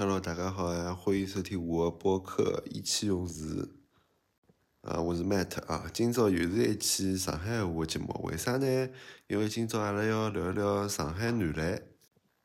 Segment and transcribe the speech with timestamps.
[0.00, 3.68] Hello，大家好呀，欢迎收听我的播客《意气用事》。
[4.88, 8.88] 啊，我是 Matt 啊，今朝又是一期上海话节目，为啥呢？
[9.26, 11.82] 因为今朝阿拉要聊一聊上海男篮。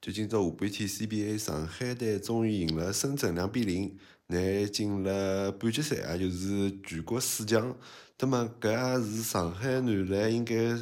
[0.02, 7.78] 就今朝下半天 CBA 上海队终于赢了深圳两比零，乃进了半决赛，也就是全国四强。
[8.18, 10.76] 那么，搿也是上海男篮应该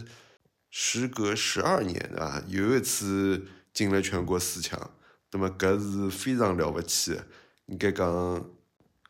[0.69, 2.41] 时隔十二年，对伐？
[2.47, 4.89] 又一次进了全国四强。
[5.33, 7.25] 那么，搿是非常了不起的，
[7.67, 8.45] 应该讲，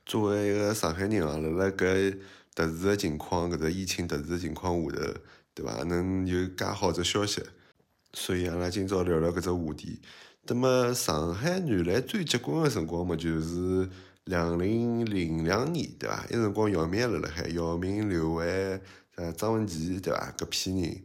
[0.05, 2.17] 作为一个上海人啊，辣辣搿
[2.53, 5.13] 特殊的情况，搿只疫情特殊的情况下头，
[5.55, 5.83] 对伐？
[5.83, 7.41] 能有介好只消息，
[8.13, 9.99] 所以阿拉今朝聊聊搿只话题。
[10.43, 13.89] 那么，上海男篮最结棍的辰光嘛，就是
[14.25, 16.25] 两零零两年，对伐？
[16.29, 18.79] 那辰光姚明还辣辣海，姚明、刘伟、
[19.15, 20.31] 呃张文琪，对伐？
[20.37, 21.03] 搿批人，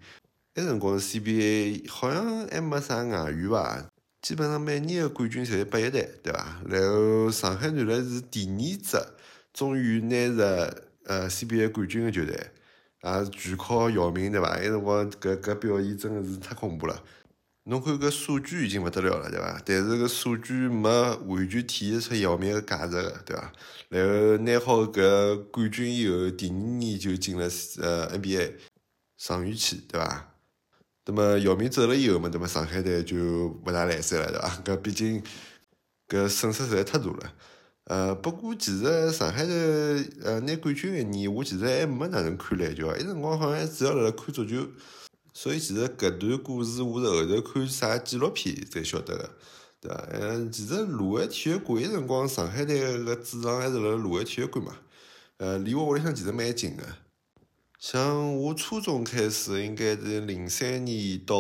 [0.55, 3.87] 那辰光 CBA 好像还没啥外援伐？
[4.27, 6.61] 基本上每年的冠军侪是八一队，对伐？
[6.69, 8.99] 然后上海男篮是第二支
[9.53, 12.35] 终于拿着呃 CBA 冠军的球队，
[13.05, 14.57] 也是全靠姚明，对伐？
[14.57, 17.05] 那辰光搿搿表现真的是太恐怖了。
[17.67, 19.63] 侬看搿数据已经勿得了了，对伐？
[19.65, 20.91] 但是搿数据没
[21.29, 23.53] 完全体现出姚明的价值个，对伐？
[23.91, 27.49] 然后拿好搿冠军以后，第二年就进了
[27.81, 28.55] 呃 NBA
[29.19, 30.33] 上元期，对伐？
[31.09, 33.17] 那么姚明走了以后嘛，那么上海队就
[33.65, 34.63] 勿大来三了，对伐？
[34.65, 35.23] 搿毕竟
[36.09, 37.33] 搿损失实在太大了。
[37.85, 39.55] 呃，不过其实上海队
[40.25, 44.67] 呃拿冠军一年，我其实还没哪能看篮球，埃辰光好像主要辣辣看足球。
[45.33, 49.31] 所以其实搿段故事我是后头看啥纪录片才晓得个，
[49.81, 50.09] 对伐？
[50.13, 54.73] 嗯，其实卢湾体育馆埃辰光上海队个主场还是辣卢湾体育馆嘛。
[55.37, 56.83] 呃，离我屋里向其实蛮近个。
[57.79, 61.37] 像我初中开始，应该是零三年到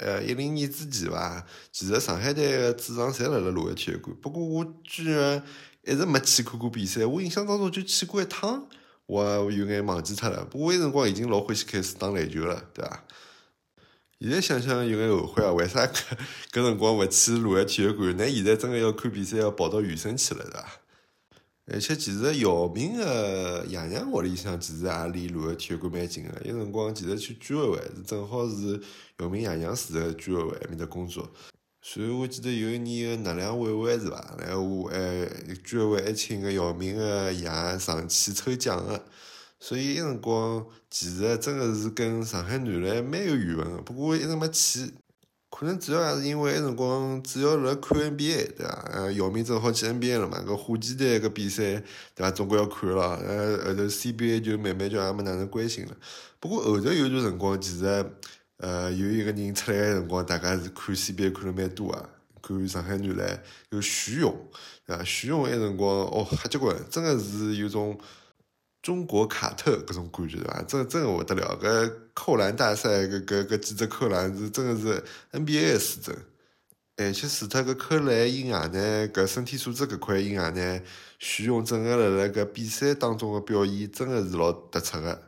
[0.00, 1.44] 呃一零年之前伐。
[1.70, 5.42] 其实上海队个主场侪辣辣卢湾体育馆，不过我居然
[5.84, 7.04] 一直没去看过比赛。
[7.04, 8.66] 我印象当中就去过一趟，
[9.06, 10.44] 我有眼忘记脱了。
[10.44, 13.04] 不过埃辰光已经老欢喜开始打篮球了，对伐？
[14.20, 16.02] 现在想想有眼后悔啊，为啥搿
[16.50, 18.16] 搿辰光勿去卢湾体育馆？
[18.16, 20.66] 那现在真个要看比赛，要跑到远省去了，对伐？
[21.70, 28.80] 而且其实姚明个爷娘屋里向其实也离卢湾体育馆蛮近个，有辰光其实去居委会是正好是
[29.18, 31.30] 姚明爷娘住个居委会埃面搭工作。
[31.82, 34.36] 随后我记得有一年个纳凉晚会是伐？
[34.38, 35.28] 然后我还
[35.62, 37.44] 居委会还请个姚明个爷
[37.78, 39.04] 上去抽奖个，
[39.60, 43.82] 所以埃辰光其实真个是跟上海男篮蛮有缘分个。
[43.82, 44.92] 不过一直没去。
[45.50, 48.90] 可能主要也是因为埃辰光主要辣看 NBA，对伐？
[48.92, 51.82] 呃，姚明正好去 NBA 了嘛，搿火箭队搿比赛，
[52.14, 52.30] 对伐？
[52.30, 53.16] 总归要看了。
[53.16, 55.96] 呃，后头 CBA 就慢慢就也没哪能关心了。
[56.38, 57.84] 不过后头有段辰光，其实
[58.58, 62.08] 呃有一个人出来个辰光，大家是看 CBA 看了蛮多啊。
[62.40, 64.48] 看上海男篮有徐勇，
[64.86, 65.02] 对伐？
[65.02, 67.98] 徐勇埃辰光哦，瞎结棍，真个是有种。
[68.88, 70.62] 中国卡特搿种感觉对伐？
[70.62, 76.16] 真真个勿得了，搿扣篮大赛搿搿搿几只扣篮是真个是 NBA 个水准，
[76.96, 80.80] 而且除脱搿扣篮以外呢，搿身体素质搿块以外呢，
[81.18, 85.22] 徐勇整个辣辣搿比赛当中个表现真个是老突出个。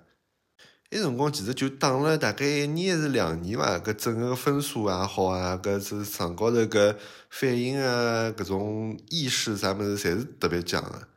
[0.92, 6.96] 埃辰光其实就打了大概一年还是两年伐，搿整个分数也好啊，搿是场高头搿
[7.28, 11.09] 反应啊，搿种意识啥物事侪是特别强个。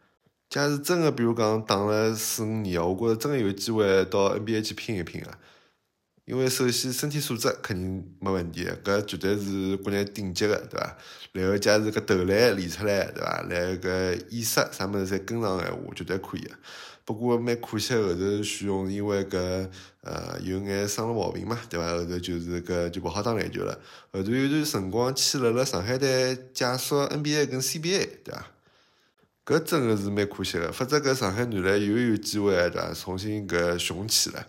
[0.53, 5.27] 假如真个，比如讲打了四五年我觉着真个有机会到 NBA 去拼一拼个。
[6.25, 10.95] 因为首先身体素质肯定没问题，搿绝对是国内顶级个，对伐？
[11.31, 13.41] 然后假如搿投篮练出来，对伐？
[13.49, 16.51] 来搿意识啥物事侪跟上个闲话，绝对可以个。
[17.03, 19.67] 不过蛮可惜后头徐勇因为搿
[20.01, 21.89] 呃有眼生了毛病嘛，对伐？
[21.97, 23.73] 后头就是搿就勿好打篮球了。
[24.11, 28.51] 后头有段辰光去了辣上海队解说 NBA 跟 CBA，对伐？
[29.45, 32.93] 搿真个是蛮可惜个，否则搿上海男篮又有机会对伐？
[32.93, 34.47] 重新搿雄起了。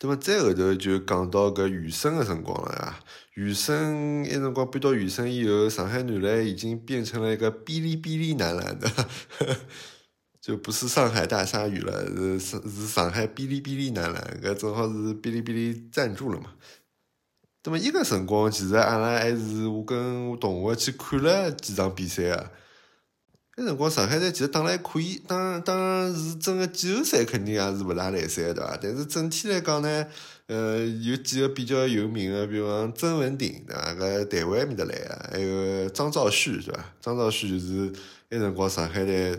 [0.00, 3.00] 那么再后头就讲到搿余生个辰光了啊，
[3.34, 8.88] 余生埃辰光搬到余生以后，上海男篮已经变成了一个哔哩哔哩男篮的，
[10.40, 12.06] 就不是上海大鲨鱼了，
[12.38, 16.54] 是是上海哔哩哔哩男篮，搿正好是哔哩哔哩赞助了嘛。
[17.64, 22.50] 那么伊个辰光其实阿拉还是我跟我同学去看了几场比赛啊。
[23.60, 28.78] 那辰光上海队其实打了还可以，当当然是整个季后赛肯定也是勿大来三，对伐？
[28.80, 30.06] 但是整体来讲呢，
[30.46, 33.94] 呃，有几个比较有名的，比如讲曾文鼎，对伐？
[33.94, 36.94] 搿台湾面搭来个，还有张兆旭，对伐？
[37.00, 37.92] 张兆旭就是
[38.28, 39.36] 那辰光上海队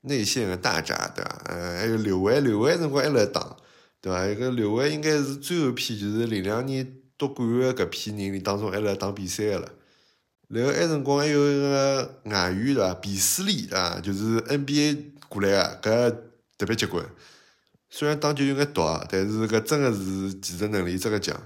[0.00, 1.42] 内线个大闸，对伐？
[1.44, 3.54] 呃，还有刘伟，刘伟辰光还辣打，
[4.00, 4.26] 对伐？
[4.26, 9.68] 一个刘伟应该是最后一批，就是零两年夺冠个搿批人里当中还辣打比赛个了。
[10.54, 12.94] 然后埃辰光还有一个外援对伐？
[12.94, 14.98] 比斯利啊，就是 NBA
[15.28, 16.16] 过来个，搿
[16.56, 17.04] 特别结棍。
[17.90, 21.36] 虽然打球有眼毒，但是搿真个是技术能力真个强。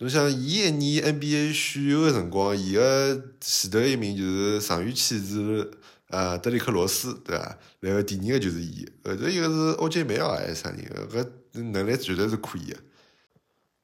[0.00, 5.70] 侬想，伊一年 NBA 选秀个辰光，伊个前头一名就是上预期是
[6.08, 7.58] 呃德里克罗斯，对伐？
[7.80, 11.08] 然后第二个就是伊，后头一个是欧杰梅尔还是啥人？
[11.10, 11.26] 搿
[11.72, 12.76] 能力绝对是可以个。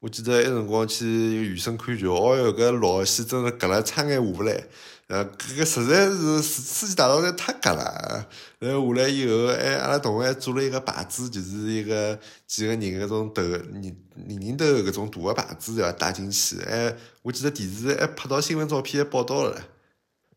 [0.05, 4.63] 我记得埃辰光去原生看球，哦哟，搿老戏真的隔了差眼下勿来。
[5.07, 8.29] 呃，搿个实在是世纪大道太隔了。
[8.59, 15.91] 然后下来以后，还阿拉同学还做了一个牌子，就是一个几个人搿种头人人人头搿种大的牌子对伐？
[15.93, 19.59] 带进去，哎我记得电视还拍到新闻照片，还报道了。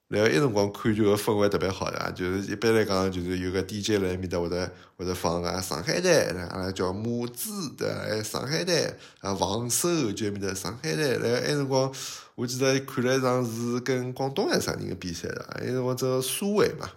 [0.09, 11.17] 然后埃辰光看球个氛围特别好的，就是一般来讲，就是有个 DJ 辣埃面搭会得会得放个上海队，阿拉叫母子对上海队啊，防守就埃面搭上海队。
[11.17, 11.91] 然后埃辰光，
[12.35, 16.89] 我记得看了一场是跟广东还是啥人个比赛的，埃辰光个苏伟嘛，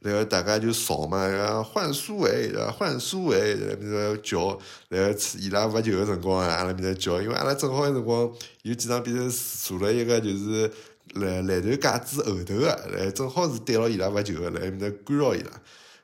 [0.00, 2.72] 然后大家就吵嘛，后换苏伟对伐？
[2.72, 4.58] 换苏伟在埃面搭叫，
[4.88, 8.28] 然后伊拉罚球个辰光，阿拉面搭叫，因为阿拉正好埃辰光
[8.62, 9.20] 有几场比赛
[9.68, 10.68] 坐了一个就是。
[11.14, 15.50] 篮篮球架子后头个，来正好是对牢伊拉罚球个，来埃面搭干扰伊拉。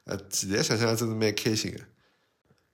[0.05, 1.79] 呃，现在想想真是蛮开心个。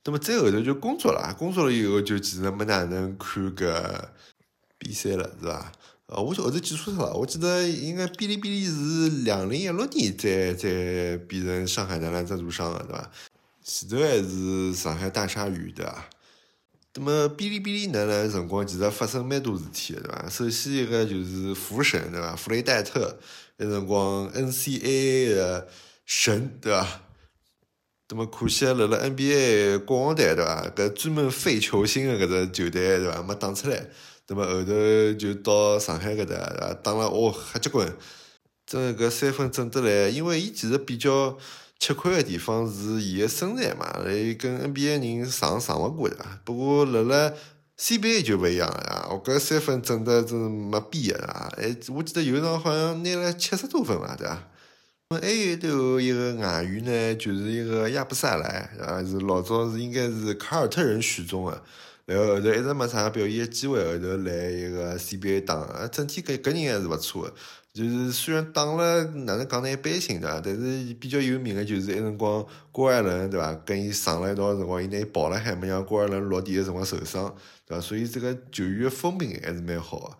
[0.04, 4.00] 那么再后头就工作了，工作了以后就其实没哪能看搿
[4.78, 5.72] 比赛了，是伐？
[6.06, 10.68] 呃，我就后头记错脱了，我记得应该哔哩哔哩是两零一六年才才
[11.28, 13.10] 变成上海男篮赞助商个，对伐？
[13.62, 16.10] 前头还是上海大鲨鱼，对伐？
[16.94, 18.04] 那么哔哩哔哩呢？
[18.04, 20.28] 那辰光其实发生蛮多事体的，对伐？
[20.28, 22.36] 首先一个就是福神，对伐？
[22.36, 23.18] 弗雷戴特
[23.56, 25.68] 那辰光 NCAA 的
[26.04, 27.00] 神，对伐？
[28.10, 30.68] 那么可惜辣辣 NBA 国王队，对伐？
[30.76, 33.22] 搿专门废球星的搿只球队，对伐？
[33.22, 33.88] 没打出来。
[34.28, 36.74] 那么后头就到上海搿搭，对伐？
[36.82, 37.90] 打了哦，瞎结棍！
[38.66, 41.38] 真搿三分整得来，因为伊其实比较。
[41.82, 46.16] 吃亏的地方是伊个身材嘛，伊跟 NBA 人上上勿过的。
[46.44, 47.32] 不过辣辣
[47.76, 49.08] CBA 就勿一样了呀！
[49.10, 51.52] 我搿三分整得真没边个啊！
[51.56, 54.48] 哎，我记得有一场好像拿了七十多分嘛，对伐？
[55.20, 61.62] 还有一头一个外援呢，就是一个亚布萨莱啊，是老早是应该是凯尔特人选中个，
[62.06, 67.34] 然后后头一直没啥表现机会，后头来一个 CBA 打，整体搿搿人还是勿错个。
[67.72, 73.54] 就是虽然打了哪能讲呢一般性的，但是比较有名的就是埃辰光郭艾伦对伐？
[73.64, 77.34] 跟伊上了一道辰光，伊拿伊抱了海，没让郭艾伦落地的辰光受伤，
[77.66, 77.80] 对伐？
[77.80, 80.18] 所以这个球员的风评还是蛮好的。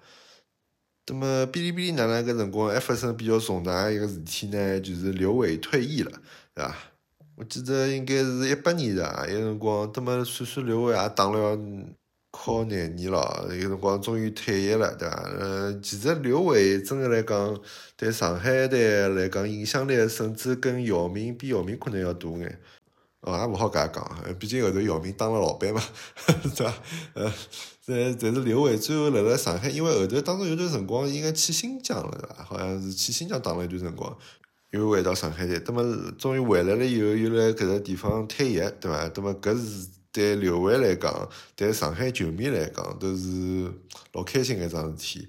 [1.08, 4.80] 那么哔哩哔哩哪能个辰光还发生比较重大一个事体呢？
[4.80, 6.10] 就是刘伟退役了，
[6.54, 6.74] 对伐？
[7.36, 11.58] 我记得应该是一八年的，埃辰光，那么算算刘伟也打了。
[12.34, 15.14] 靠廿年了，有辰光终于退役了，对伐？
[15.38, 17.60] 呃，其实刘伟真个来讲，
[17.94, 22.58] 对上海队来讲影响力甚至跟姚明比姚明可能要大眼。
[23.20, 25.82] 哦，也勿好搿讲，毕竟后头姚明当了老板嘛，
[26.56, 26.74] 对伐？
[27.12, 27.32] 呃，
[27.86, 32.42] 但但是刘伟最后辣辣上海，因为后头当中有段辰光应该去新疆了，对伐？
[32.44, 34.16] 好像是去新疆打了一段辰光，
[34.70, 39.08] 又回到上海队，那么终于回来了以后，又辣搿个地方退役，对伐？
[39.14, 39.86] 那么搿是。
[40.12, 43.72] 对刘伟来讲，对上海球迷来讲，都是
[44.12, 45.28] 老开心的一桩事体。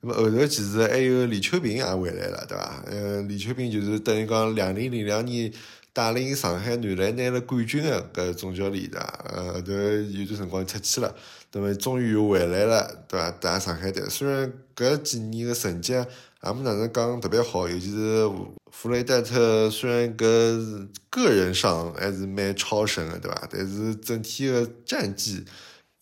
[0.00, 2.84] 那么后头其实还有李秋平也回来了，对伐？
[2.86, 5.52] 嗯，李秋平就是等于讲两零零两年
[5.94, 9.24] 带领上海男篮拿了冠军个搿总教练，对伐？
[9.28, 11.14] 呃，后头有段辰光出去了，
[11.52, 13.30] 那么终于又回来了，对伐？
[13.30, 18.30] 带上海队，虽然搿几年的成绩也没哪能讲特别好，尤其是。
[18.76, 23.48] 弗雷戴特虽然搿个人上还是蛮超神的，对伐？
[23.48, 25.44] 但是整体的战绩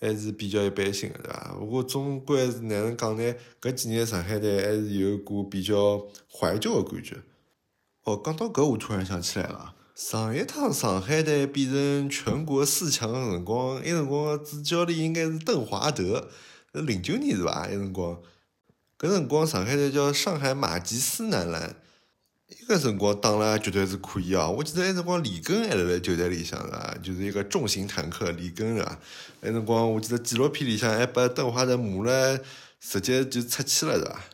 [0.01, 1.55] 还是比较一般性的，对伐？
[1.59, 3.35] 不过总归是哪能讲呢？
[3.61, 7.17] 搿几年上海队还是有股比较怀旧的感觉。
[8.05, 16.31] 哦，讲到搿，我突然想起来了，上一趟上海队变成全国四强的辰光，那辰光主教练应该是邓华德，
[16.73, 17.67] 零九年是伐？
[17.71, 18.21] 那辰光，
[18.99, 21.77] 搿辰光上海队叫上海马吉斯男篮。
[22.49, 24.47] 一个辰光打了绝对是可以啊！
[24.47, 26.95] 我记得那辰光李根还辣辣球队里向是吧？
[27.03, 28.99] 就是一个重型坦克李根是吧？
[29.41, 32.39] 那辰光我记得纪录片里向还把邓华德骂了，
[32.81, 34.25] 直接就出去了是吧？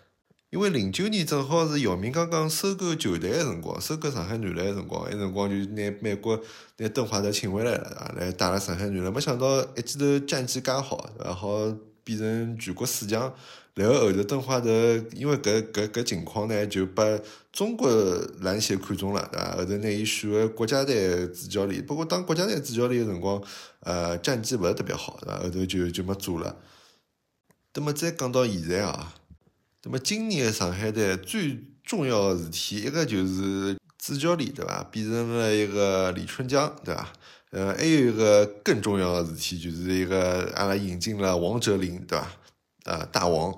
[0.50, 6.40] 因为零九年正好是姚明刚刚收购球队的辰光，收购上海男篮的辰光，那辰光就拿美国
[6.78, 9.12] 拿邓华德请回来了啊，来打了上海男篮。
[9.12, 13.32] 没想到一记头战绩介好，然后变成全国四强。
[13.74, 17.04] 然后后头邓华德因为搿搿搿情况呢，就把
[17.52, 17.88] 中国
[18.40, 19.56] 篮协看中了，对伐？
[19.56, 21.84] 后头拿伊选为国家队主教练。
[21.84, 23.40] 不过当国家队主教练的辰光，
[23.80, 25.38] 呃，战绩勿是特别好，对伐？
[25.42, 26.56] 后头就就没做了。
[27.74, 29.14] 那么再讲到现在啊，
[29.90, 37.10] 那么今年的上海队最重要的事体，一个就是主教练对伐，变成了一个李春江对伐？
[37.52, 42.30] 呃，还有一个更重要的事体，就是一个阿拉引进了王哲林对伐？
[42.84, 43.50] 呃，大王，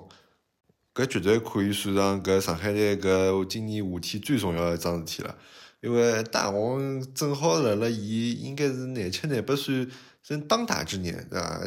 [0.95, 5.35] 搿绝对可以算上搿上海队搿今年夏天最重要的一桩事体了。
[5.81, 9.85] 因为大王正好辣辣伊应该是廿七廿八岁
[10.23, 11.61] 正当打之年，对伐？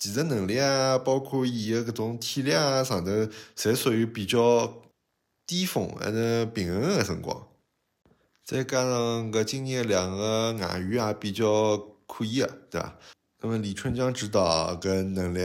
[0.00, 3.10] 技术能力啊，包括伊个搿种体力啊上头，
[3.54, 4.82] 侪属于比较
[5.46, 7.46] 巅峰还是平衡个辰光。
[8.42, 11.76] 再加上搿今年两个外援也比较
[12.06, 12.96] 可以个，对伐？
[13.42, 15.40] 那么李春江指导搿能力、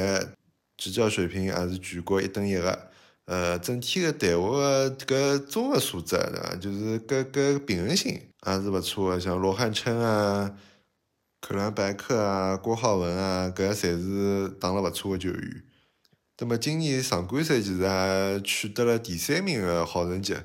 [0.77, 2.89] 执教水平也是全国一等一个。
[3.25, 6.55] 呃，整体个队伍个搿综合素质，对伐？
[6.55, 10.55] 就是搿搿平衡性也是勿错个，像罗汉琛啊、
[11.47, 15.63] 克兰白克啊、郭浩文啊，搿侪是打了勿错个球员。
[16.39, 20.35] 那么今年常规赛其实还取得了第三名个好成绩。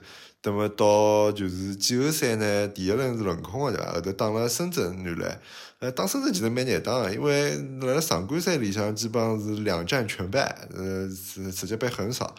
[0.43, 3.93] 那么到就是季后赛呢，第一轮是轮空个，对伐？
[3.95, 5.41] 后头打了深圳男篮，
[5.79, 12.35] 呃，打深圳其实蛮难打个，因为辣辣常规赛里向基本上是两战全败，呃，是直接被横扫。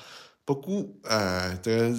[0.46, 1.98] 不过，哎，这个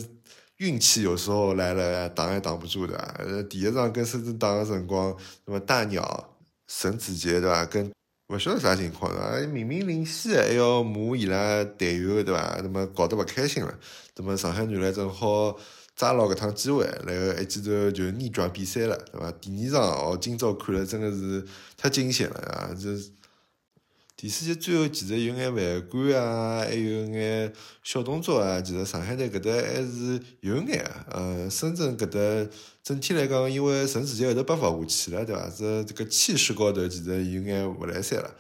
[0.58, 2.96] 运气有时候来了，挡也挡不住的。
[3.18, 5.16] 呃，第一场跟深圳打的辰光，
[5.46, 6.28] 那么大鸟
[6.74, 7.66] 沈子杰对伐？
[7.66, 7.92] 跟
[8.28, 9.46] 勿晓得啥情况对伐？
[9.52, 12.58] 明明领先还要骂伊拉队友对伐？
[12.62, 13.78] 那么搞得勿开心了。
[14.16, 15.54] 那么上海男篮正好
[15.94, 19.30] 抓牢搿趟机会，然后一记头就逆转比赛了，对伐？
[19.32, 21.44] 第二场哦，今朝看了真的是
[21.76, 22.70] 太惊险了啊！
[22.80, 22.88] 这。
[24.22, 27.52] 第四节最后其实有眼犯规啊，还有眼
[27.82, 30.90] 小动作啊，其实上海队搿搭还是有眼个。
[31.10, 32.50] 呃，深圳搿搭
[32.84, 35.50] 整体来讲，因为陈子杰后头被罚下去了，对伐？
[35.50, 38.32] 这这个气势高头其实有眼勿来三了。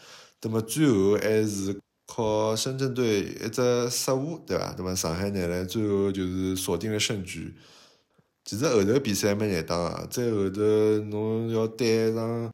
[0.42, 4.72] 那么最后还是靠深圳队一只失误，对伐？
[4.78, 7.52] 那么上海男篮最后就是锁定了胜局。
[8.44, 10.62] 其实后头比赛蛮难打个，再后头
[11.10, 12.52] 侬要对上。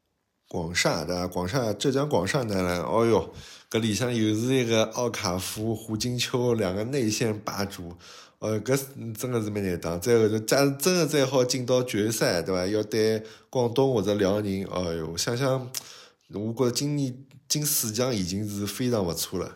[0.49, 1.27] 广厦对伐？
[1.27, 3.31] 广厦浙江广厦男篮，哦哟，
[3.69, 7.93] 搿里向又是一个奥卡福、胡金秋两个内线霸主，
[8.39, 8.75] 呃，搿
[9.15, 9.95] 真的是蛮难打。
[9.99, 12.65] 再后头，假如真的再好进到决赛，对伐？
[12.65, 15.69] 要对广东或者辽宁，哦哟，想想，
[16.33, 17.15] 我觉着今年
[17.47, 19.55] 进四强已经是非常勿错了，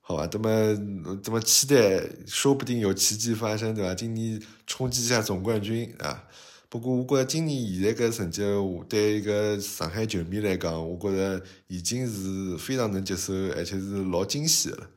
[0.00, 0.28] 好吧？
[0.32, 3.92] 那么，这么期待，说不定有奇迹发生，对伐？
[3.92, 6.28] 今年冲击一下总冠军啊！
[6.70, 8.42] 不过，我觉着今年现在搿成绩，
[8.88, 14.90] 对一个上海球迷来讲，我觉着已经是非常能接受，而且是老惊喜的了。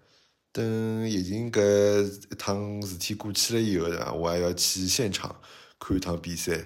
[0.52, 4.14] 等疫情搿一趟事体过去了以后，对伐？
[4.14, 5.36] 我还要去现场
[5.80, 6.64] 看一趟比赛，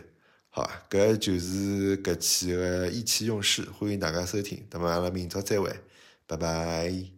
[0.50, 0.70] 好？
[0.90, 5.74] 搿就是搿期的意气用事，欢迎大家收听，那么阿拉明朝再会，
[6.26, 7.17] 拜拜。